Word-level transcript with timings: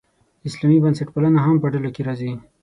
اسلامي 0.47 0.77
بنسټپالنه 0.83 1.39
هم 1.45 1.55
په 1.63 1.67
ډله 1.73 1.89
کې 1.95 2.01
راځي. 2.07 2.31